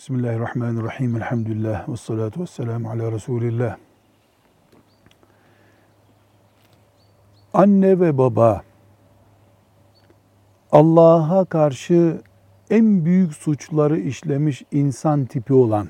[0.00, 1.16] Bismillahirrahmanirrahim.
[1.16, 1.88] Elhamdülillah.
[1.88, 3.76] Ve salatu ve selamu ala Resulillah.
[7.54, 8.62] Anne ve baba
[10.72, 12.22] Allah'a karşı
[12.70, 15.88] en büyük suçları işlemiş insan tipi olan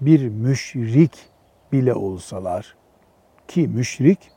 [0.00, 1.28] bir müşrik
[1.72, 2.76] bile olsalar
[3.48, 4.30] ki müşrik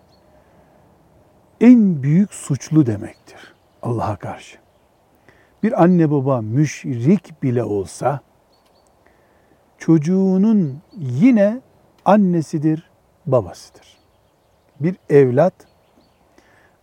[1.62, 4.58] en büyük suçlu demektir Allah'a karşı.
[5.64, 8.22] Bir anne baba müşrik bile olsa
[9.86, 11.62] çocuğunun yine
[12.06, 12.90] annesidir,
[13.26, 13.98] babasıdır.
[14.80, 15.54] Bir evlat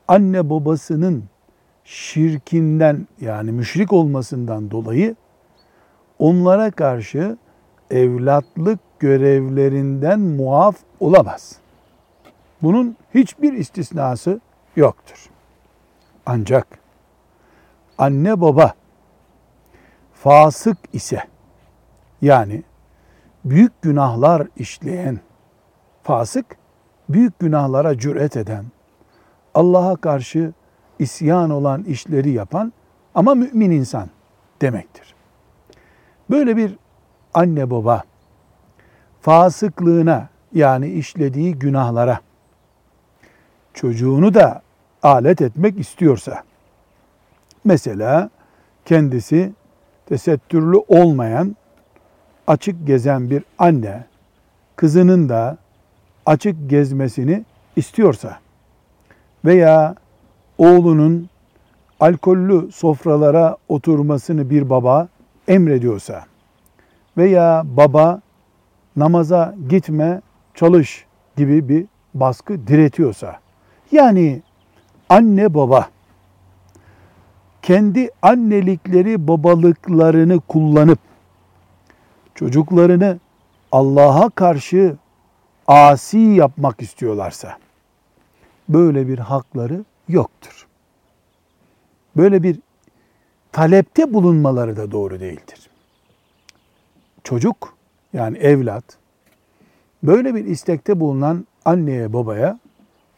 [0.09, 1.24] anne babasının
[1.84, 5.16] şirkinden yani müşrik olmasından dolayı
[6.18, 7.36] onlara karşı
[7.90, 11.56] evlatlık görevlerinden muaf olamaz.
[12.62, 14.40] Bunun hiçbir istisnası
[14.76, 15.30] yoktur.
[16.26, 16.66] Ancak
[17.98, 18.74] anne baba
[20.12, 21.24] fasık ise
[22.23, 22.62] yani
[23.44, 25.20] büyük günahlar işleyen
[26.02, 26.46] fasık,
[27.09, 28.65] büyük günahlara cüret eden,
[29.54, 30.52] Allah'a karşı
[30.98, 32.73] isyan olan işleri yapan
[33.15, 34.09] ama mümin insan
[34.62, 35.15] demektir.
[36.30, 36.76] Böyle bir
[37.34, 38.02] anne baba
[39.20, 42.20] fasıklığına yani işlediği günahlara
[43.74, 44.62] çocuğunu da
[45.02, 46.43] alet etmek istiyorsa
[47.65, 48.30] mesela
[48.84, 49.52] kendisi
[50.06, 51.56] tesettürlü olmayan
[52.51, 54.04] açık gezen bir anne
[54.76, 55.56] kızının da
[56.26, 57.45] açık gezmesini
[57.76, 58.38] istiyorsa
[59.45, 59.95] veya
[60.59, 61.28] oğlunun
[62.01, 65.09] alkollü sofralara oturmasını bir baba
[65.48, 66.25] emrediyorsa
[67.16, 68.21] veya baba
[68.97, 70.21] namaza gitme,
[70.54, 71.04] çalış
[71.37, 73.41] gibi bir baskı diretiyorsa
[73.93, 74.43] yani
[75.09, 75.88] anne baba
[77.62, 81.09] kendi annelikleri babalıklarını kullanıp
[82.41, 83.19] çocuklarını
[83.72, 84.97] Allah'a karşı
[85.66, 87.59] asi yapmak istiyorlarsa
[88.69, 90.67] böyle bir hakları yoktur.
[92.17, 92.59] Böyle bir
[93.53, 95.71] talepte bulunmaları da doğru değildir.
[97.25, 97.75] Çocuk
[98.12, 98.84] yani evlat
[100.03, 102.59] böyle bir istekte bulunan anneye babaya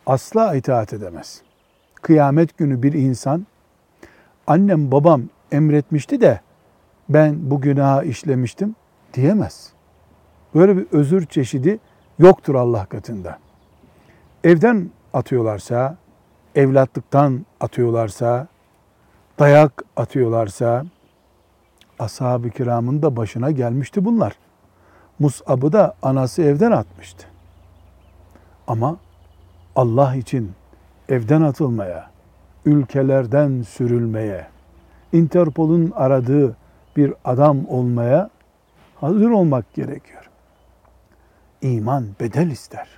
[0.07, 1.43] asla itaat edemez.
[1.95, 3.47] Kıyamet günü bir insan
[4.47, 5.23] annem babam
[5.53, 6.41] emretmişti de
[7.09, 8.75] ben bu günahı işlemiştim
[9.15, 9.73] diyemez.
[10.55, 11.79] Böyle bir özür çeşidi
[12.19, 13.39] yoktur Allah katında.
[14.45, 15.97] Evden atıyorlarsa,
[16.55, 18.47] evlatlıktan atıyorlarsa,
[19.39, 20.85] dayak atıyorlarsa,
[21.99, 24.37] ashab-ı kiramın da başına gelmişti bunlar.
[25.19, 27.27] Mus'ab'ı da anası evden atmıştı.
[28.67, 28.97] Ama
[29.77, 30.53] Allah için
[31.09, 32.11] evden atılmaya,
[32.65, 34.47] ülkelerden sürülmeye,
[35.13, 36.57] Interpol'un aradığı
[36.97, 38.31] bir adam olmaya
[39.03, 40.31] hazır olmak gerekiyor.
[41.63, 42.89] İman bedel ister.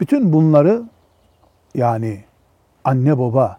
[0.00, 0.82] Bütün bunları
[1.74, 2.24] yani
[2.84, 3.58] anne baba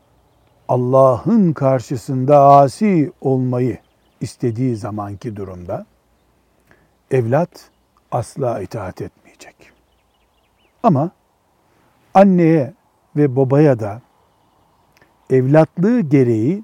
[0.67, 3.77] Allah'ın karşısında asi olmayı
[4.21, 5.85] istediği zamanki durumda
[7.11, 7.69] evlat
[8.11, 9.55] asla itaat etmeyecek.
[10.83, 11.11] Ama
[12.13, 12.73] anneye
[13.15, 14.01] ve babaya da
[15.29, 16.63] evlatlığı gereği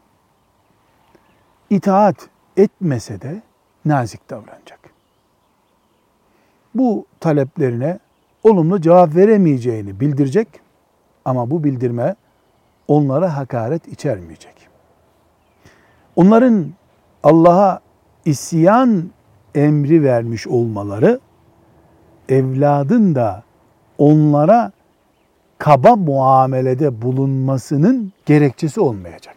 [1.69, 3.41] itaat etmese de
[3.85, 4.79] nazik davranacak.
[6.75, 7.99] Bu taleplerine
[8.43, 10.47] olumlu cevap veremeyeceğini bildirecek
[11.25, 12.15] ama bu bildirme
[12.87, 14.53] onlara hakaret içermeyecek.
[16.15, 16.73] Onların
[17.23, 17.79] Allah'a
[18.25, 19.11] isyan
[19.55, 21.19] emri vermiş olmaları
[22.29, 23.43] evladın da
[23.97, 24.71] onlara
[25.57, 29.35] kaba muamelede bulunmasının gerekçesi olmayacak.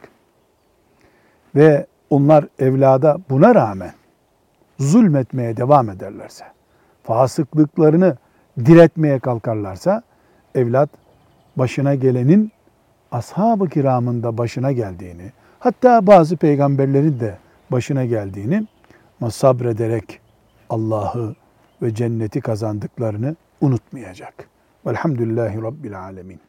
[1.55, 3.93] Ve onlar evlada buna rağmen
[4.78, 6.44] zulmetmeye devam ederlerse,
[7.03, 8.16] fasıklıklarını
[8.64, 10.03] diretmeye kalkarlarsa,
[10.54, 10.91] evlat
[11.56, 12.53] başına gelenin
[13.12, 17.38] ashab-ı kiramın da başına geldiğini, hatta bazı peygamberlerin de
[17.70, 18.66] başına geldiğini
[19.31, 20.20] sabrederek
[20.70, 21.34] Allah'ı
[21.83, 24.48] ve cenneti kazandıklarını unutmayacak.
[24.86, 26.41] Velhamdülillahi Rabbil Alemin.